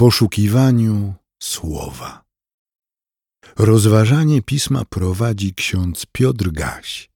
[0.00, 2.24] poszukiwaniu słowa.
[3.58, 7.10] Rozważanie pisma prowadzi ksiądz Piotr Gaś,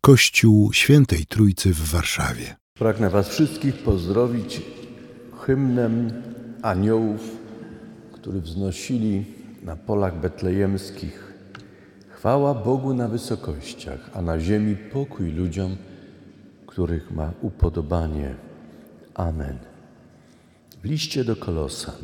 [0.00, 2.56] Kościół Świętej Trójcy w Warszawie.
[2.74, 4.62] Pragnę Was wszystkich pozdrowić
[5.38, 6.22] hymnem
[6.62, 7.20] aniołów,
[8.12, 9.24] który wznosili
[9.62, 11.34] na polach betlejemskich.
[12.08, 15.76] Chwała Bogu na wysokościach, a na ziemi pokój ludziom,
[16.66, 18.34] których ma upodobanie.
[19.14, 19.67] Amen.
[20.82, 21.94] W liście do Kolosan,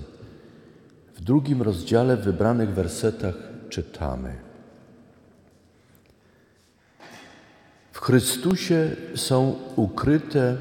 [1.15, 3.35] w drugim rozdziale, w wybranych wersetach
[3.69, 4.35] czytamy.
[7.93, 10.57] W Chrystusie są ukryte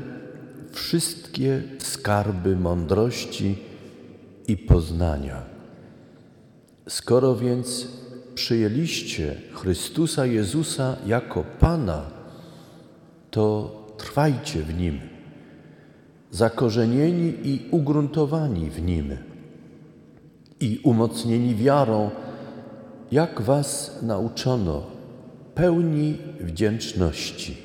[0.72, 3.58] wszystkie skarby mądrości
[4.48, 5.42] i poznania.
[6.90, 7.88] Skoro więc
[8.36, 12.06] przyjęliście Chrystusa Jezusa jako Pana,
[13.32, 15.00] to trwajcie w Nim,
[16.34, 19.18] zakorzenieni i ugruntowani w Nim
[20.60, 22.10] i umocnieni wiarą,
[23.12, 24.84] jak Was nauczono,
[25.56, 27.58] pełni wdzięczności.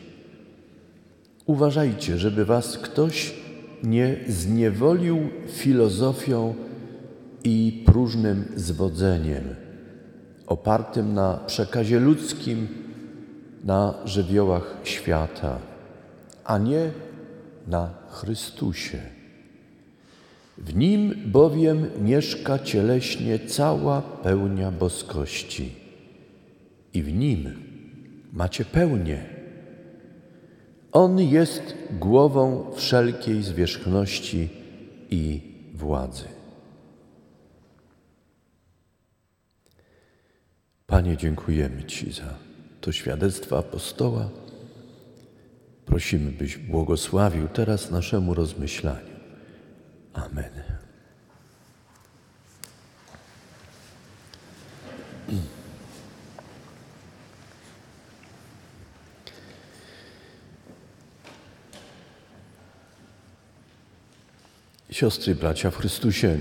[1.47, 3.35] Uważajcie, żeby Was ktoś
[3.83, 6.55] nie zniewolił filozofią
[7.45, 9.45] i próżnym zwodzeniem,
[10.47, 12.69] opartym na przekazie ludzkim,
[13.65, 15.59] na żywiołach świata,
[16.45, 16.91] a nie
[17.69, 19.01] na Chrystusie.
[20.59, 25.75] W nim bowiem mieszka cieleśnie cała pełnia boskości
[26.95, 27.63] i w nim
[28.33, 29.25] macie pełnię.
[30.93, 34.49] On jest głową wszelkiej zwierzchności
[35.11, 35.41] i
[35.75, 36.25] władzy.
[40.87, 42.35] Panie, dziękujemy Ci za
[42.81, 44.29] to świadectwo apostoła.
[45.89, 49.17] Prosimy, byś błogosławił teraz naszemu rozmyślaniu.
[50.13, 50.51] Amen.
[64.91, 66.39] Siostry, bracia w Chrystusie,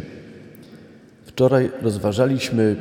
[1.26, 2.76] wczoraj rozważaliśmy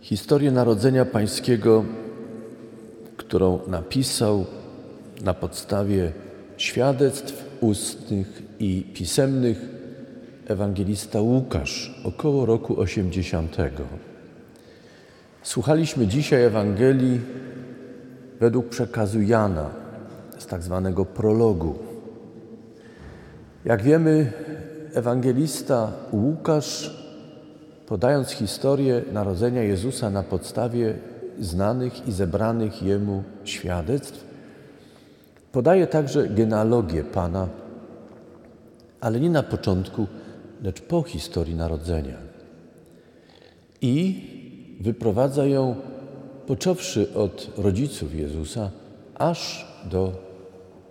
[0.00, 1.84] historię narodzenia Pańskiego,
[3.16, 4.46] którą napisał
[5.22, 6.12] na podstawie
[6.56, 9.58] świadectw ustnych i pisemnych
[10.46, 13.56] ewangelista Łukasz około roku 80.
[15.42, 17.20] Słuchaliśmy dzisiaj Ewangelii
[18.40, 19.70] według przekazu Jana
[20.38, 21.78] z tak zwanego prologu.
[23.64, 24.32] Jak wiemy,
[24.94, 27.02] ewangelista Łukasz,
[27.86, 30.94] podając historię narodzenia Jezusa na podstawie
[31.40, 34.31] znanych i zebranych jemu świadectw,
[35.52, 37.48] podaje także genealogię Pana,
[39.00, 40.06] ale nie na początku,
[40.62, 42.16] lecz po historii narodzenia.
[43.80, 44.22] I
[44.80, 45.76] wyprowadza ją,
[46.46, 48.70] począwszy od rodziców Jezusa,
[49.14, 50.12] aż do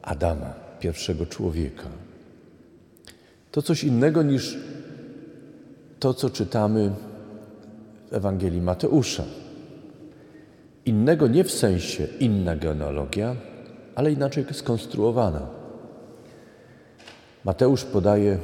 [0.01, 1.87] Adama, pierwszego człowieka.
[3.51, 4.57] To coś innego niż
[5.99, 6.91] to, co czytamy
[8.09, 9.23] w Ewangelii Mateusza.
[10.85, 13.35] Innego nie w sensie inna genealogia,
[14.01, 15.41] ale inaczej skonstruowana.
[17.45, 18.37] Mateusz podaje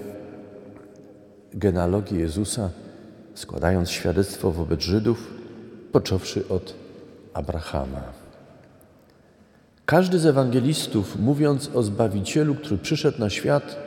[1.54, 2.70] genealogię Jezusa,
[3.34, 5.34] składając świadectwo wobec Żydów,
[5.92, 6.74] począwszy od
[7.34, 8.02] Abrahama.
[9.86, 13.78] Każdy z ewangelistów, mówiąc o Zbawicielu, który przyszedł na świat,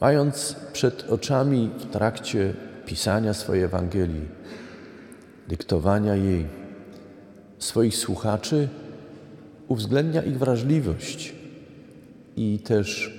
[0.00, 2.54] mając przed oczami w trakcie
[2.86, 4.28] pisania swojej Ewangelii,
[5.48, 6.46] dyktowania jej,
[7.58, 8.68] swoich słuchaczy,
[9.68, 11.34] uwzględnia ich wrażliwość
[12.36, 13.18] i też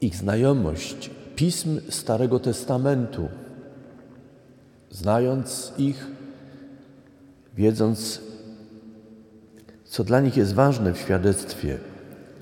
[0.00, 1.10] ich znajomość.
[1.36, 3.28] Pism Starego Testamentu,
[4.90, 6.06] znając ich,
[7.56, 8.20] wiedząc,
[9.84, 11.78] co dla nich jest ważne w świadectwie,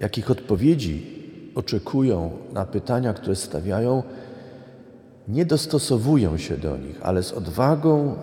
[0.00, 1.06] jakich odpowiedzi
[1.54, 4.02] oczekują na pytania, które stawiają,
[5.28, 8.16] nie dostosowują się do nich, ale z odwagą,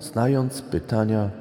[0.00, 1.39] znając pytania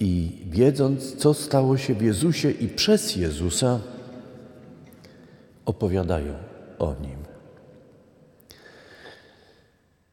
[0.00, 3.80] i wiedząc, co stało się w Jezusie i przez Jezusa,
[5.64, 6.34] opowiadają
[6.78, 7.18] o Nim.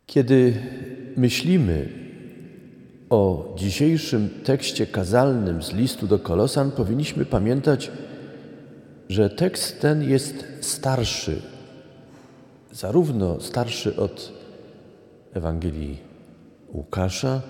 [0.05, 0.53] Kiedy
[1.17, 1.89] myślimy
[3.09, 7.91] o dzisiejszym tekście kazalnym z listu do Kolosan, powinniśmy pamiętać,
[9.09, 11.41] że tekst ten jest starszy,
[12.71, 14.31] zarówno starszy od
[15.33, 15.97] Ewangelii
[16.73, 17.41] Łukasza,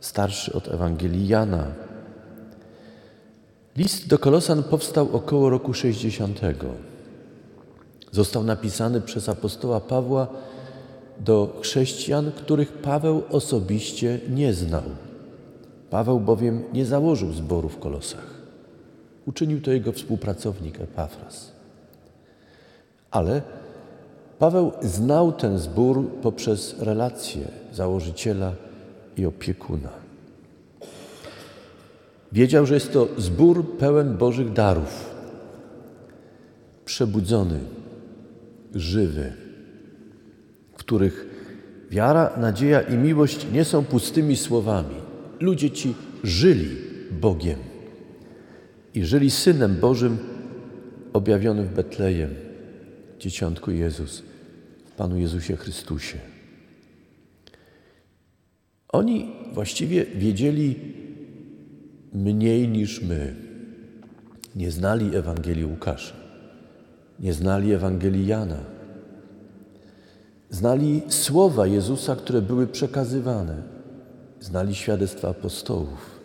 [0.00, 1.66] starszy od Ewangelii Jana.
[3.76, 6.40] List do Kolosan powstał około roku 60.
[8.12, 10.26] Został napisany przez apostoła Pawła
[11.20, 14.82] do chrześcijan, których Paweł osobiście nie znał.
[15.90, 18.38] Paweł bowiem nie założył zboru w Kolosach.
[19.26, 21.52] Uczynił to jego współpracownik Epafras.
[23.10, 23.42] Ale
[24.38, 28.52] Paweł znał ten zbór poprzez relacje założyciela
[29.18, 29.90] i opiekuna.
[32.32, 35.10] Wiedział, że jest to zbór pełen Bożych darów,
[36.84, 37.60] przebudzony,
[38.74, 39.32] żywy,
[40.72, 41.26] w których
[41.90, 44.94] wiara, nadzieja i miłość nie są pustymi słowami.
[45.40, 45.94] Ludzie ci
[46.24, 46.76] żyli
[47.10, 47.58] Bogiem
[48.94, 50.18] i żyli Synem Bożym
[51.12, 52.34] objawionym w Betlejem,
[53.18, 54.22] Dzieciątku Jezus,
[54.86, 56.37] w Panu Jezusie Chrystusie.
[58.92, 60.76] Oni właściwie wiedzieli
[62.12, 63.34] mniej niż my.
[64.56, 66.14] Nie znali Ewangelii Łukasza,
[67.20, 68.60] nie znali Ewangelii Jana.
[70.50, 73.62] Znali słowa Jezusa, które były przekazywane,
[74.40, 76.20] znali świadectwa apostołów.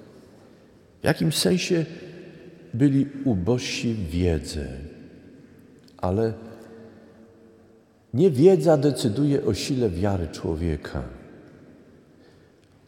[1.02, 1.86] W jakimś sensie
[2.74, 4.68] byli ubożsi w wiedzę,
[5.98, 6.34] ale
[8.14, 11.04] nie wiedza decyduje o sile wiary człowieka.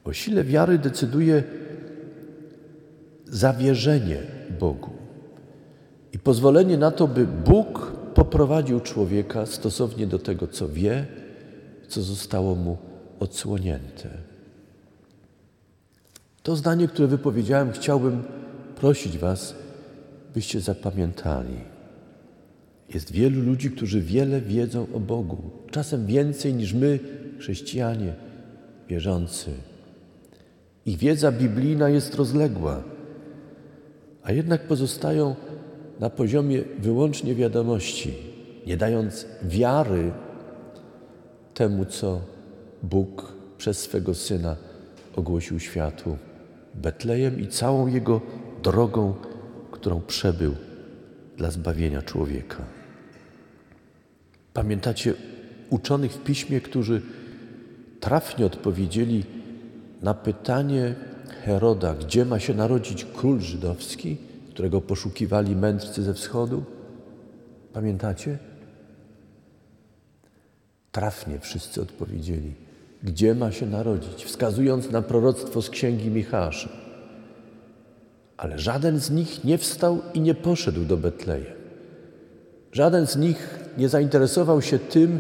[0.06, 1.44] O sile wiary decyduje
[3.26, 4.18] zawierzenie
[4.60, 4.92] Bogu
[6.14, 11.06] i pozwolenie na to, by Bóg poprowadził człowieka stosownie do tego, co wie,
[11.88, 12.78] co zostało mu
[13.20, 14.10] odsłonięte.
[16.44, 18.24] To zdanie, które wypowiedziałem, chciałbym
[18.76, 19.56] prosić Was,
[20.34, 21.58] byście zapamiętali.
[22.94, 25.38] Jest wielu ludzi, którzy wiele wiedzą o Bogu,
[25.72, 27.00] czasem więcej niż my,
[27.40, 28.14] chrześcijanie,
[28.90, 29.52] wierzący.
[30.86, 32.84] Ich wiedza biblijna jest rozległa,
[34.24, 35.36] a jednak pozostają
[36.00, 38.14] na poziomie wyłącznie wiadomości,
[38.68, 40.12] nie dając wiary
[41.54, 42.22] temu, co
[42.84, 44.56] Bóg przez swego Syna
[45.16, 46.18] ogłosił światu,
[46.74, 48.22] Betlejem i całą jego
[48.64, 49.14] drogą,
[49.72, 50.56] którą przebył
[51.38, 52.64] dla zbawienia człowieka.
[54.54, 55.14] Pamiętacie
[55.70, 57.02] uczonych w piśmie, którzy
[58.00, 59.24] trafnie odpowiedzieli
[60.02, 60.96] na pytanie
[61.46, 64.18] Heroda, gdzie ma się narodzić król żydowski,
[64.50, 66.64] którego poszukiwali mędrcy ze wschodu?
[67.74, 68.38] Pamiętacie?
[70.92, 72.54] Trafnie wszyscy odpowiedzieli,
[73.04, 76.52] gdzie ma się narodzić, wskazując na proroctwo z księgi Michała.
[78.38, 81.56] Ale żaden z nich nie wstał i nie poszedł do Betlejem.
[82.72, 85.20] Żaden z nich nie zainteresował się tym,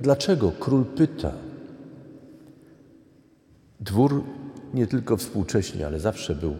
[0.00, 1.32] dlaczego król pyta.
[3.82, 4.24] Dwór
[4.74, 6.56] nie tylko współcześnie, ale zawsze był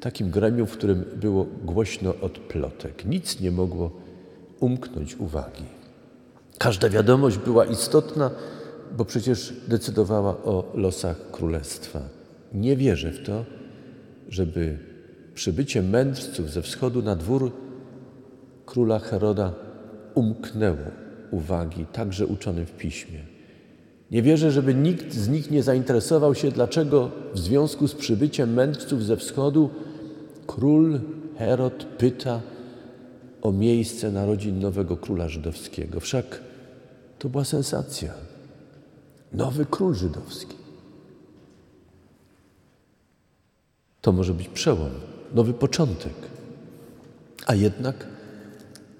[0.00, 3.04] takim gremium, w którym było głośno od plotek.
[3.04, 3.90] Nic nie mogło
[4.60, 5.64] umknąć uwagi.
[6.58, 8.30] Każda wiadomość była istotna,
[8.96, 12.00] bo przecież decydowała o losach królestwa.
[12.54, 13.44] Nie wierzę w to,
[14.28, 14.78] żeby
[15.34, 17.52] przybycie mędrców ze wschodu na dwór
[18.66, 19.52] króla Heroda
[20.14, 20.86] umknęło
[21.30, 23.35] uwagi, także uczonym w piśmie.
[24.10, 29.04] Nie wierzę, żeby nikt z nich nie zainteresował się, dlaczego w związku z przybyciem mędrców
[29.04, 29.70] ze wschodu
[30.46, 31.00] król
[31.38, 32.40] Herod pyta
[33.42, 36.00] o miejsce narodzin nowego króla żydowskiego.
[36.00, 36.40] Wszak
[37.18, 38.12] to była sensacja.
[39.32, 40.56] Nowy król żydowski.
[44.00, 44.90] To może być przełom,
[45.34, 46.14] nowy początek.
[47.46, 48.06] A jednak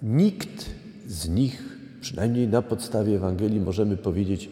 [0.02, 0.66] nikt
[1.06, 1.62] z nich,
[2.00, 4.50] przynajmniej na podstawie Ewangelii, możemy powiedzieć,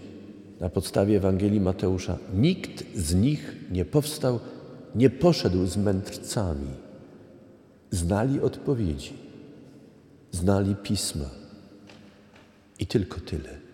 [0.61, 4.40] na podstawie Ewangelii Mateusza, nikt z nich nie powstał,
[4.94, 6.70] nie poszedł z mędrcami.
[7.90, 9.12] Znali odpowiedzi,
[10.30, 11.30] znali pisma
[12.78, 13.64] i tylko tyle.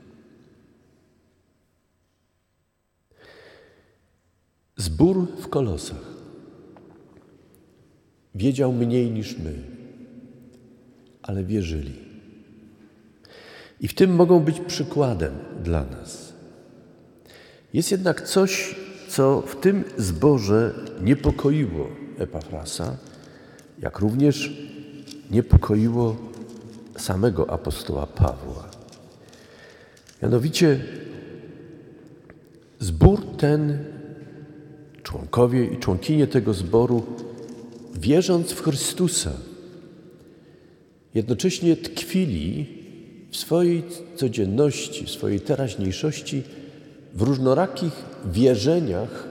[4.76, 6.04] Zbór w kolosach
[8.34, 9.54] wiedział mniej niż my,
[11.22, 11.94] ale wierzyli.
[13.80, 15.32] I w tym mogą być przykładem
[15.62, 16.29] dla nas.
[17.74, 18.74] Jest jednak coś,
[19.08, 22.96] co w tym zborze niepokoiło Epafrasa,
[23.82, 24.52] jak również
[25.30, 26.16] niepokoiło
[26.96, 28.70] samego apostoła Pawła.
[30.22, 30.80] Mianowicie
[32.78, 33.84] zbór ten,
[35.02, 37.06] członkowie i członkinie tego zboru,
[37.94, 39.32] wierząc w Chrystusa,
[41.14, 42.66] jednocześnie tkwili
[43.30, 43.82] w swojej
[44.16, 46.42] codzienności, w swojej teraźniejszości
[47.14, 49.28] w różnorakich wierzeniach,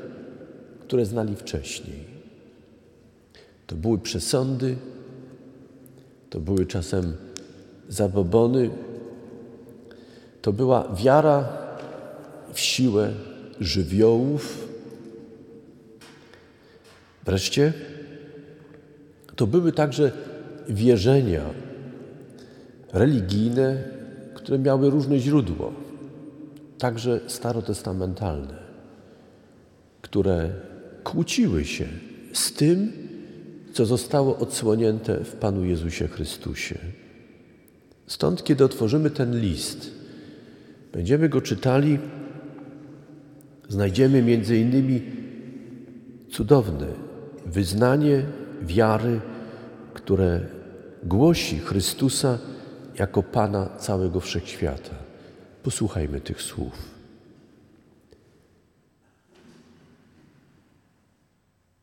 [0.81, 2.03] które znali wcześniej.
[3.67, 4.75] To były przesądy,
[6.29, 7.13] to były czasem
[7.89, 8.69] zabobony
[10.41, 11.49] to była wiara
[12.53, 13.11] w siłę
[13.59, 14.67] żywiołów.
[17.25, 17.73] Wreszcie
[19.35, 20.11] to były także
[20.69, 21.41] wierzenia
[22.93, 23.83] religijne,
[24.33, 25.73] które miały różne źródło,
[26.79, 28.53] także starotestamentalne,
[30.01, 30.49] które
[31.03, 31.85] kłóciły się
[32.33, 32.91] z tym,
[33.73, 36.77] co zostało odsłonięte w Panu Jezusie Chrystusie.
[38.07, 39.91] Stąd, kiedy otworzymy ten list,
[40.93, 41.99] będziemy go czytali,
[43.67, 45.01] znajdziemy między innymi
[46.31, 46.87] cudowne
[47.45, 48.23] wyznanie
[48.61, 49.21] wiary,
[49.93, 50.41] które
[51.03, 52.37] głosi Chrystusa
[52.99, 55.08] jako Pana całego wszechświata.
[55.63, 56.99] Posłuchajmy tych słów.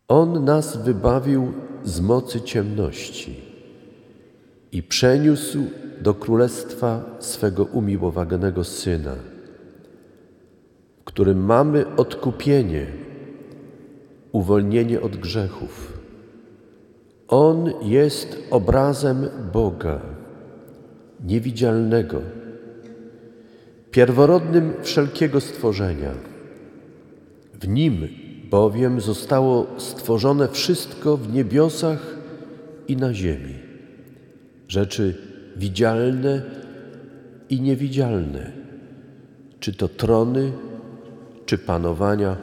[0.09, 1.53] On nas wybawił
[1.85, 3.41] z mocy ciemności
[4.73, 5.59] i przeniósł
[6.01, 9.15] do królestwa swego umiłowanego Syna,
[11.01, 12.87] w którym mamy odkupienie,
[14.33, 15.93] uwolnienie od grzechów.
[17.29, 20.01] On jest obrazem Boga,
[21.27, 22.21] niewidzialnego,
[23.97, 26.11] pierworodnym wszelkiego stworzenia.
[27.61, 28.09] W Nim
[28.51, 32.17] bowiem zostało stworzone wszystko w niebiosach
[32.89, 33.55] i na ziemi,
[34.69, 35.17] rzeczy
[35.57, 36.43] widzialne
[37.51, 38.53] i niewidzialne,
[39.61, 40.53] czy to trony,
[41.47, 42.37] czy panowania,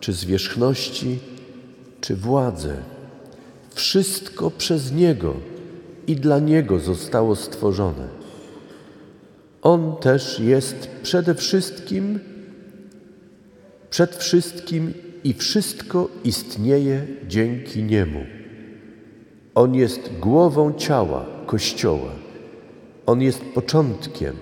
[0.00, 1.18] czy zwierzchności,
[2.00, 2.76] czy władze.
[3.74, 5.34] Wszystko przez Niego
[6.06, 8.23] i dla Niego zostało stworzone.
[9.64, 12.20] On też jest przede wszystkim,
[13.90, 14.94] przed wszystkim
[15.24, 18.20] i wszystko istnieje dzięki Niemu.
[19.54, 22.10] On jest głową ciała Kościoła.
[23.06, 24.36] On jest początkiem,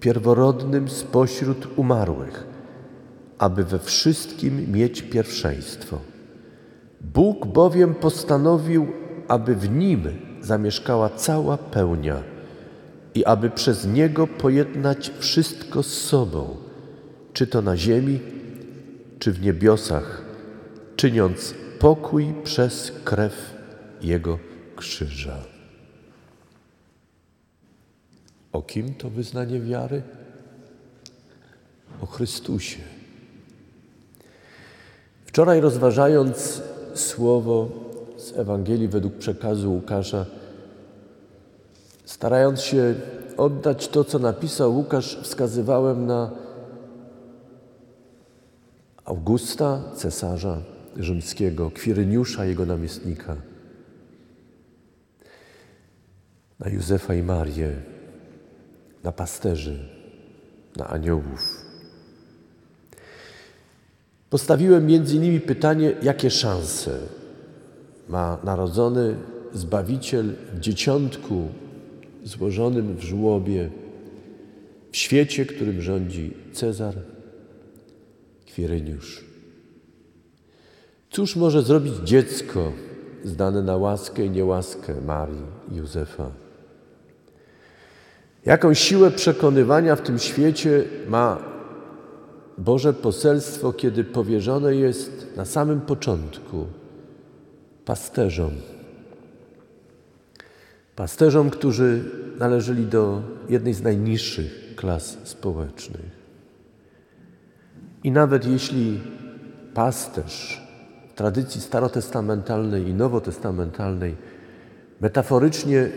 [0.00, 2.46] pierworodnym spośród umarłych,
[3.38, 5.98] aby we wszystkim mieć pierwszeństwo.
[7.00, 8.86] Bóg bowiem postanowił,
[9.28, 10.02] aby w Nim
[10.40, 12.33] zamieszkała cała pełnia
[13.14, 16.56] i aby przez Niego pojednać wszystko z sobą,
[17.32, 18.20] czy to na ziemi,
[19.18, 20.24] czy w niebiosach,
[20.96, 23.54] czyniąc pokój przez krew
[24.02, 24.38] Jego
[24.76, 25.38] krzyża.
[28.52, 30.02] O kim to wyznanie wiary?
[32.00, 32.80] O Chrystusie.
[35.26, 36.62] Wczoraj rozważając
[36.94, 37.70] słowo
[38.16, 40.26] z Ewangelii według przekazu Łukasza,
[42.04, 42.94] starając się
[43.36, 46.30] oddać to, co napisał Łukasz, wskazywałem na
[49.04, 50.58] Augusta, cesarza
[50.96, 53.36] rzymskiego, Kwiryniusza, jego namiestnika,
[56.58, 57.72] na Józefa i Marię,
[59.02, 59.88] na pasterzy,
[60.76, 61.64] na aniołów.
[64.30, 66.98] Postawiłem między innymi pytanie, jakie szanse
[68.08, 69.16] ma narodzony
[69.52, 71.48] Zbawiciel w dzieciątku
[72.24, 73.70] złożonym w żłobie,
[74.92, 76.94] w świecie, którym rządzi Cezar,
[78.46, 79.24] Kwiryniusz.
[81.10, 82.72] Cóż może zrobić dziecko
[83.24, 86.30] zdane na łaskę i niełaskę Marii i Józefa?
[88.44, 91.38] Jaką siłę przekonywania w tym świecie ma
[92.58, 96.66] Boże poselstwo, kiedy powierzone jest na samym początku
[97.84, 98.50] pasterzom?
[100.96, 102.04] Pasterzom, którzy
[102.38, 106.24] należeli do jednej z najniższych klas społecznych.
[108.04, 109.00] I nawet jeśli
[109.74, 110.62] pasterz
[111.10, 114.16] w tradycji starotestamentalnej i nowotestamentalnej
[115.00, 115.88] metaforycznie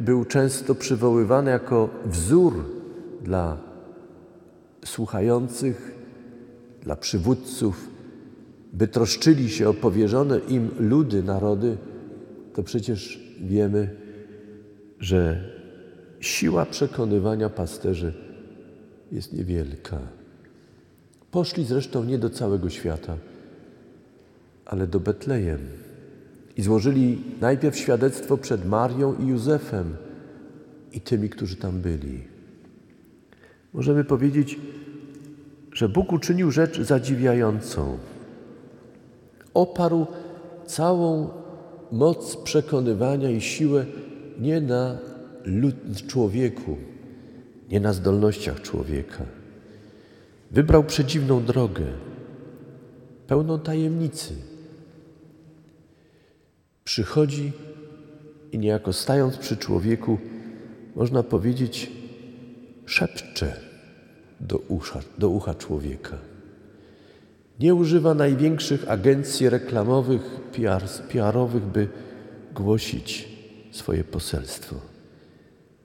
[0.00, 2.64] był często przywoływany jako wzór
[3.22, 3.56] dla
[4.84, 5.94] słuchających,
[6.82, 7.88] dla przywódców,
[8.72, 11.76] by troszczyli się o powierzone im ludy, narody,
[12.54, 14.01] to przecież wiemy,
[15.02, 15.44] że
[16.20, 18.12] siła przekonywania pasterzy
[19.12, 19.98] jest niewielka.
[21.30, 23.16] Poszli zresztą nie do całego świata,
[24.66, 25.58] ale do Betlejem
[26.56, 29.96] i złożyli najpierw świadectwo przed Marią i Józefem
[30.92, 32.24] i tymi, którzy tam byli.
[33.74, 34.58] Możemy powiedzieć,
[35.72, 37.98] że Bóg uczynił rzecz zadziwiającą.
[39.54, 40.06] Oparł
[40.66, 41.30] całą
[41.92, 43.86] moc przekonywania i siłę
[44.42, 44.98] nie na
[45.44, 46.76] lud człowieku,
[47.70, 49.24] nie na zdolnościach człowieka.
[50.50, 51.86] Wybrał przedziwną drogę,
[53.26, 54.34] pełną tajemnicy
[56.84, 57.52] przychodzi
[58.52, 60.18] i niejako stając przy człowieku,
[60.96, 61.90] można powiedzieć,
[62.86, 63.56] szepcze
[64.40, 66.18] do, usza, do ucha człowieka.
[67.60, 70.22] Nie używa największych agencji reklamowych,
[70.52, 70.82] PR,
[71.12, 71.88] PR-owych, by
[72.54, 73.31] głosić
[73.72, 74.76] swoje poselstwo.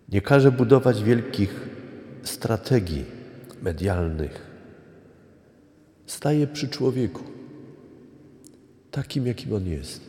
[0.10, 1.70] Nie każe budować wielkich
[2.24, 3.06] strategii
[3.62, 4.48] medialnych.
[6.06, 7.24] Staje przy człowieku,
[8.92, 10.02] takim jakim on jest,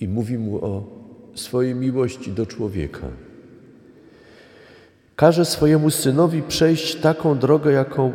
[0.00, 1.00] i mówi mu o
[1.34, 3.08] swojej miłości do człowieka.
[5.16, 8.12] Każe swojemu synowi przejść taką drogę, jaką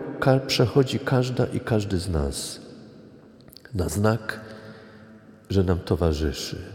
[0.48, 2.62] przechodzi każda i każdy z nas,
[3.74, 4.42] na znak,
[5.50, 6.75] że nam towarzyszy.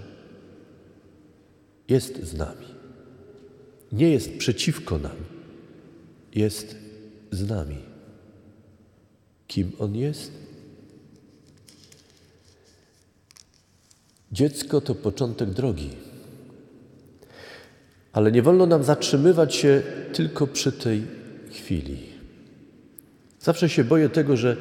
[1.91, 2.67] Jest z nami.
[3.93, 5.17] Nie jest przeciwko nam,
[6.35, 6.77] jest
[7.31, 7.79] z nami.
[9.47, 10.33] Kim on jest?
[14.33, 15.91] Dziecko to początek drogi.
[18.13, 19.83] Ale nie wolno nam zatrzymywać się
[20.13, 21.03] tylko przy tej
[21.51, 21.99] chwili.
[23.41, 24.57] Zawsze się boję tego, że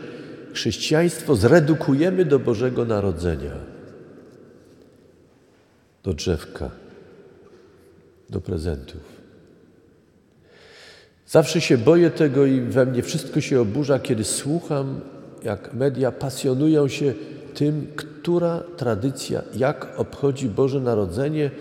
[0.53, 3.57] chrześcijaństwo zredukujemy do Bożego Narodzenia,
[6.03, 6.71] do drzewka,
[8.29, 9.01] do prezentów.
[11.27, 15.01] Zawsze się boję tego i we mnie wszystko się oburza, kiedy słucham,
[15.43, 17.13] jak media pasjonują się
[17.53, 21.51] tym, która tradycja, jak obchodzi Boże Narodzenie,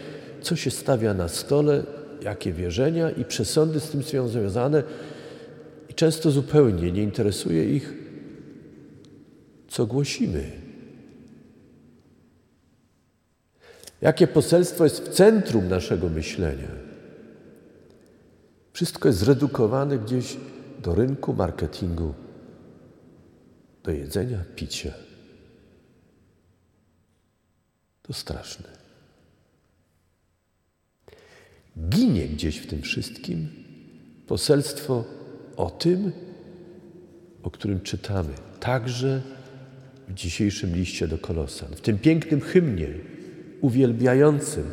[0.40, 1.82] co się stawia na stole,
[2.22, 4.82] jakie wierzenia i przesądy z tym są związane.
[5.90, 7.94] I często zupełnie nie interesuje ich,
[9.68, 10.67] co głosimy.
[14.00, 16.68] Jakie poselstwo jest w centrum naszego myślenia.
[18.72, 20.36] Wszystko jest zredukowane gdzieś
[20.82, 22.14] do rynku, marketingu,
[23.82, 24.92] do jedzenia, picia.
[28.02, 28.68] To straszne.
[31.88, 33.48] Ginie gdzieś w tym wszystkim
[34.26, 35.04] poselstwo
[35.56, 36.12] o tym,
[37.42, 39.22] o którym czytamy, także
[40.08, 42.88] w dzisiejszym liście do Kolosan, w tym pięknym hymnie,
[43.60, 44.64] uwielbiającym,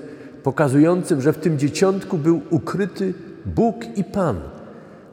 [0.44, 3.14] pokazującym, że w tym dzieciątku był ukryty
[3.46, 4.40] Bóg i Pan,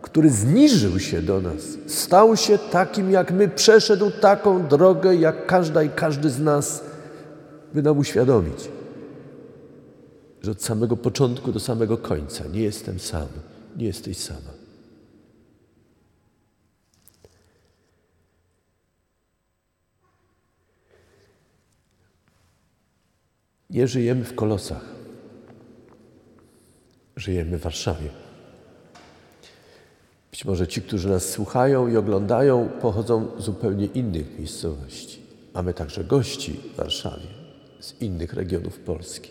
[0.03, 5.83] który zniżył się do nas, stał się takim jak my, przeszedł taką drogę jak każda
[5.83, 6.85] i każdy z nas,
[7.75, 8.69] by nam uświadomić,
[10.43, 13.27] że od samego początku do samego końca nie jestem sam,
[13.77, 14.52] nie jesteś sama.
[23.73, 24.85] Nie żyjemy w kolosach.
[27.17, 28.09] Żyjemy w Warszawie.
[30.31, 35.19] Być może ci, którzy nas słuchają i oglądają, pochodzą z zupełnie innych miejscowości.
[35.55, 37.27] Mamy także gości w Warszawie
[37.81, 39.31] z innych regionów Polski.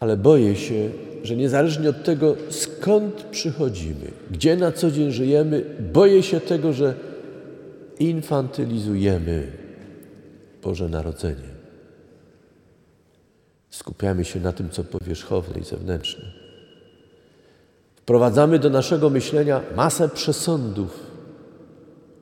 [0.00, 0.90] Ale boję się,
[1.22, 7.09] że niezależnie od tego, skąd przychodzimy, gdzie na co dzień żyjemy, boję się tego, że
[8.00, 9.52] infantylizujemy
[10.62, 11.50] Boże Narodzenie.
[13.70, 16.24] Skupiamy się na tym, co powierzchowne i zewnętrzne.
[17.96, 21.06] Wprowadzamy do naszego myślenia masę przesądów,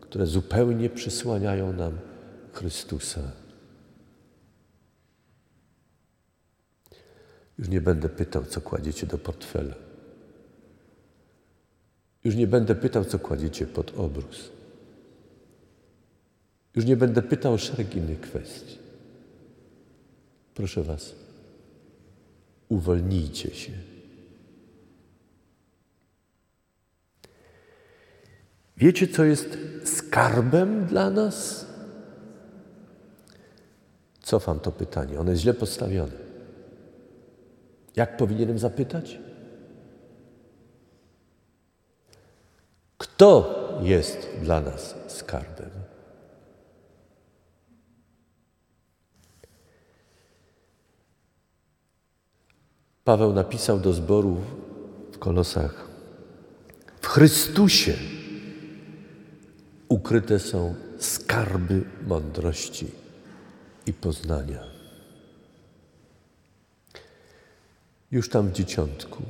[0.00, 1.98] które zupełnie przysłaniają nam
[2.52, 3.20] Chrystusa.
[7.58, 9.74] Już nie będę pytał, co kładziecie do portfela.
[12.24, 14.57] Już nie będę pytał, co kładziecie pod obrus.
[16.78, 18.78] Już nie będę pytał o szereg innych kwestii.
[20.54, 21.14] Proszę Was,
[22.68, 23.72] uwolnijcie się.
[28.76, 31.66] Wiecie, co jest skarbem dla nas?
[34.22, 36.18] Cofam to pytanie, ono jest źle postawione.
[37.96, 39.18] Jak powinienem zapytać?
[42.98, 45.77] Kto jest dla nas skarbem?
[53.08, 54.36] Paweł napisał do zboru
[55.12, 55.88] w Kolosach:
[57.00, 57.94] W Chrystusie
[59.88, 62.86] ukryte są skarby mądrości
[63.86, 64.62] i poznania.
[68.10, 69.22] Już tam w dzieciątku.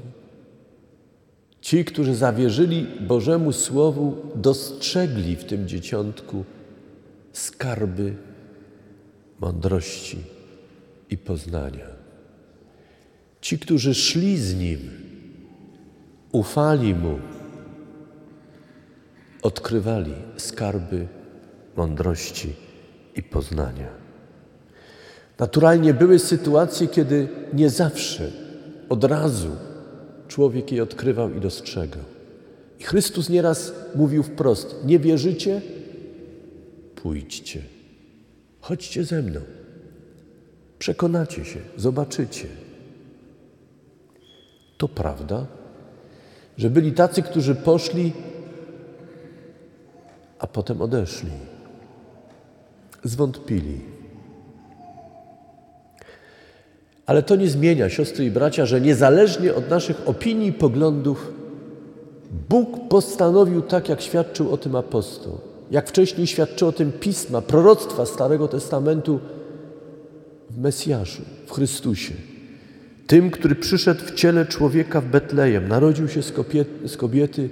[1.60, 6.44] Ci, którzy zawierzyli Bożemu Słowu, dostrzegli w tym dzieciątku
[7.32, 8.16] skarby
[9.40, 10.18] mądrości
[11.10, 11.97] i poznania.
[13.40, 14.78] Ci, którzy szli z Nim,
[16.32, 17.18] ufali Mu,
[19.42, 21.06] odkrywali skarby
[21.76, 22.52] mądrości
[23.16, 23.88] i poznania.
[25.38, 28.30] Naturalnie były sytuacje, kiedy nie zawsze,
[28.88, 29.50] od razu
[30.28, 32.04] człowiek je odkrywał i dostrzegał.
[32.80, 35.62] I Chrystus nieraz mówił wprost: Nie wierzycie?
[36.94, 37.62] Pójdźcie.
[38.60, 39.40] Chodźcie ze mną.
[40.78, 42.46] Przekonacie się, zobaczycie.
[44.78, 45.46] To prawda,
[46.58, 48.12] że byli tacy, którzy poszli,
[50.38, 51.30] a potem odeszli.
[53.04, 53.80] Zwątpili.
[57.06, 61.32] Ale to nie zmienia, siostry i bracia, że niezależnie od naszych opinii poglądów,
[62.48, 65.38] Bóg postanowił tak, jak świadczył o tym apostoł,
[65.70, 69.20] jak wcześniej świadczy o tym pisma, proroctwa Starego Testamentu
[70.50, 72.14] w Mesjaszu, w Chrystusie.
[73.08, 77.50] Tym, który przyszedł w ciele człowieka w Betlejem, narodził się z kobiety, z kobiety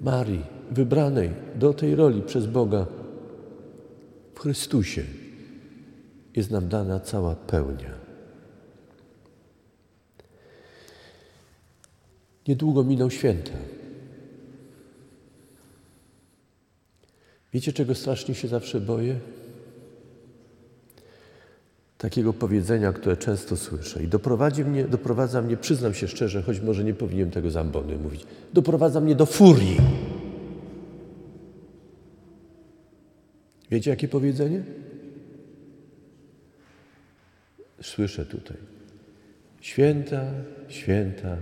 [0.00, 2.86] Marii, wybranej do tej roli przez Boga.
[4.34, 5.02] W Chrystusie
[6.36, 7.94] jest nam dana cała pełnia.
[12.48, 13.52] Niedługo miną święta.
[17.52, 19.20] Wiecie, czego strasznie się zawsze boję?
[22.04, 26.84] Takiego powiedzenia, które często słyszę i doprowadzi mnie, doprowadza mnie, przyznam się szczerze, choć może
[26.84, 29.76] nie powinienem tego z ambony mówić, doprowadza mnie do furii.
[33.70, 34.62] Wiecie, jakie powiedzenie?
[37.82, 38.56] Słyszę tutaj.
[39.60, 40.24] Święta,
[40.68, 41.36] święta,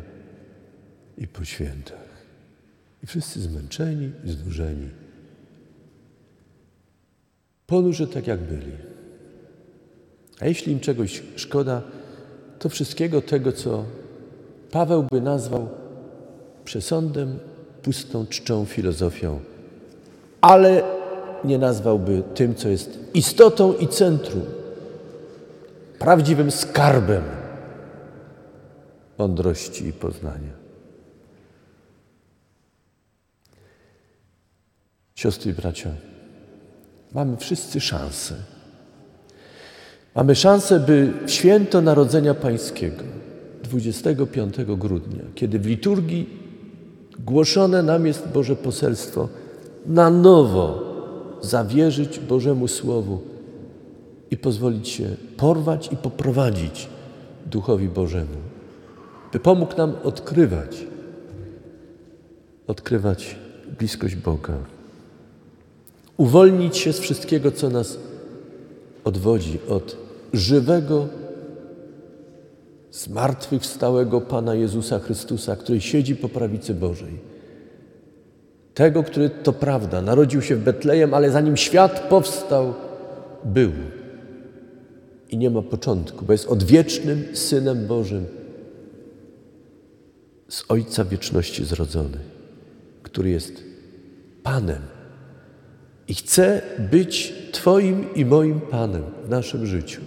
[1.18, 2.08] i po świętach.
[3.02, 4.88] I wszyscy zmęczeni, znużeni.
[7.66, 8.91] Ponurzy tak, jak byli.
[10.42, 11.82] A jeśli im czegoś szkoda,
[12.58, 13.84] to wszystkiego tego, co
[14.70, 15.68] Paweł by nazwał
[16.64, 17.38] przesądem,
[17.82, 19.40] pustą czczą filozofią,
[20.40, 20.82] ale
[21.44, 24.42] nie nazwałby tym, co jest istotą i centrum,
[25.98, 27.22] prawdziwym skarbem
[29.18, 30.52] mądrości i poznania.
[35.14, 35.90] Siostry i bracia,
[37.12, 38.51] mamy wszyscy szansę.
[40.14, 43.02] Mamy szansę, by w święto Narodzenia Pańskiego,
[43.62, 46.30] 25 grudnia, kiedy w liturgii
[47.18, 49.28] głoszone nam jest Boże poselstwo,
[49.86, 50.82] na nowo
[51.40, 53.20] zawierzyć Bożemu Słowu
[54.30, 55.04] i pozwolić się
[55.36, 56.88] porwać i poprowadzić
[57.46, 58.38] Duchowi Bożemu,
[59.32, 60.86] by pomógł nam odkrywać,
[62.66, 63.36] odkrywać
[63.78, 64.54] bliskość Boga
[66.16, 67.98] uwolnić się z wszystkiego, co nas
[69.04, 70.01] odwodzi od
[70.32, 71.08] żywego,
[72.90, 77.32] zmartwychwstałego Pana Jezusa Chrystusa, który siedzi po prawicy Bożej.
[78.74, 82.74] Tego, który to prawda, narodził się w Betlejem, ale zanim świat powstał,
[83.44, 83.72] był.
[85.30, 88.26] I nie ma początku, bo jest odwiecznym Synem Bożym,
[90.48, 92.18] z Ojca wieczności zrodzony,
[93.02, 93.62] który jest
[94.42, 94.82] Panem
[96.08, 100.00] i chcę być Twoim i moim Panem w naszym życiu.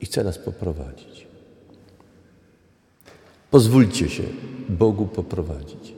[0.00, 1.26] I chcę nas poprowadzić.
[3.50, 4.22] Pozwólcie się
[4.68, 5.92] Bogu poprowadzić.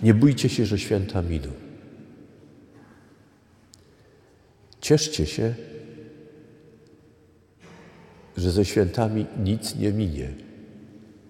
[0.00, 1.48] Nie bójcie się, że święta miną.
[4.80, 5.54] Cieszcie się,
[8.36, 10.32] że ze świętami nic nie minie.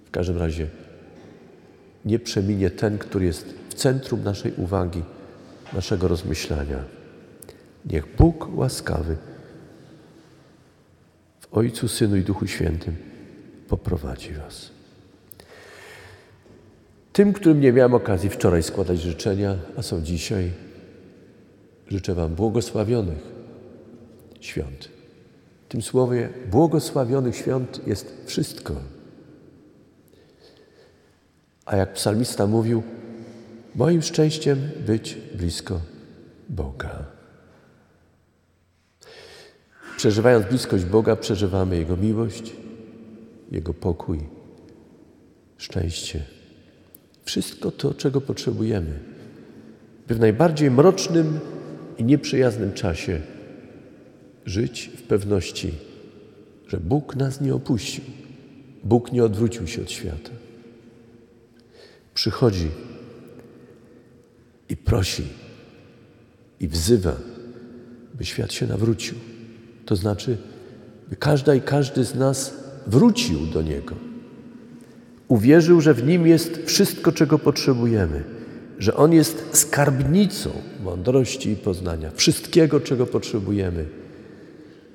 [0.04, 0.68] W każdym razie
[2.04, 5.02] nie przeminie ten, który jest w centrum naszej uwagi
[5.72, 6.84] naszego rozmyślania.
[7.86, 9.16] Niech Bóg łaskawy
[11.56, 12.96] Ojcu, Synu i Duchu Świętym
[13.68, 14.70] poprowadzi Was.
[17.12, 20.50] Tym, którym nie miałem okazji wczoraj składać życzenia, a są dzisiaj,
[21.88, 23.18] życzę Wam błogosławionych
[24.40, 24.88] świąt.
[25.66, 28.74] W tym słowie błogosławionych świąt jest wszystko.
[31.66, 32.82] A jak psalmista mówił,
[33.74, 35.80] Moim szczęściem być blisko
[36.48, 37.15] Boga.
[39.96, 42.52] Przeżywając bliskość Boga, przeżywamy Jego miłość,
[43.50, 44.18] Jego pokój,
[45.58, 46.24] szczęście.
[47.24, 48.98] Wszystko to, czego potrzebujemy,
[50.08, 51.40] by w najbardziej mrocznym
[51.98, 53.20] i nieprzyjaznym czasie
[54.46, 55.72] żyć w pewności,
[56.68, 58.04] że Bóg nas nie opuścił,
[58.84, 60.30] Bóg nie odwrócił się od świata.
[62.14, 62.70] Przychodzi
[64.68, 65.24] i prosi
[66.60, 67.16] i wzywa,
[68.14, 69.14] by świat się nawrócił.
[69.86, 70.36] To znaczy,
[71.08, 72.54] by każda i każdy z nas
[72.86, 73.94] wrócił do Niego.
[75.28, 78.24] Uwierzył, że w Nim jest wszystko, czego potrzebujemy,
[78.78, 80.50] że On jest skarbnicą
[80.84, 83.84] mądrości i poznania, wszystkiego, czego potrzebujemy,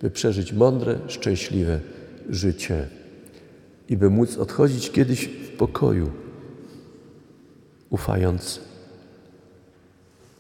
[0.01, 1.80] by przeżyć mądre, szczęśliwe
[2.30, 2.88] życie
[3.89, 6.12] i by móc odchodzić kiedyś w pokoju,
[7.89, 8.60] ufając,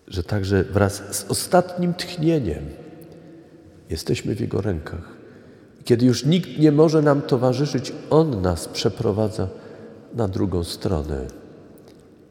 [0.07, 2.65] że także wraz z ostatnim tchnieniem
[3.91, 5.17] jesteśmy w Jego rękach.
[5.85, 9.47] Kiedy już nikt nie może nam towarzyszyć, On nas przeprowadza
[10.13, 11.27] na drugą stronę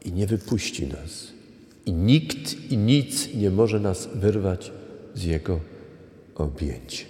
[0.04, 1.28] i nie wypuści nas.
[1.86, 4.72] I nikt i nic nie może nas wyrwać
[5.14, 5.60] z Jego
[6.34, 7.06] objęć.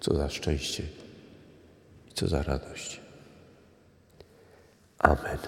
[0.00, 0.82] Co za szczęście
[2.10, 3.00] i co za radość.
[4.98, 5.38] Amen.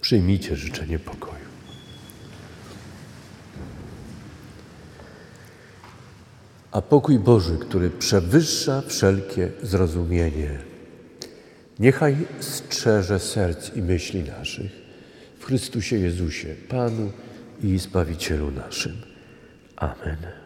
[0.00, 1.53] Przyjmijcie życzenie pokoju.
[6.74, 10.58] A pokój Boży, który przewyższa wszelkie zrozumienie,
[11.78, 14.72] niechaj strzeże serc i myśli naszych
[15.38, 17.12] w Chrystusie Jezusie, Panu
[17.62, 18.92] i Zbawicielu naszym.
[19.76, 20.43] Amen.